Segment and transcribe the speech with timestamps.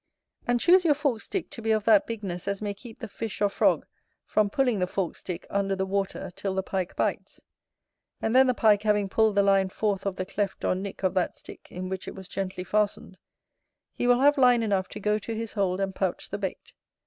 [0.47, 3.39] And choose your forked stick to be of that bigness as may keep the fish
[3.39, 3.85] or frog
[4.25, 7.39] from pulling the forked stick under the water till the Pike bites;
[8.19, 11.13] and then the Pike having pulled the line forth of the cleft or nick of
[11.13, 13.19] that stick in which it was gently fastened,
[13.93, 16.73] he will have line enough to go to his hold and pouch the bait.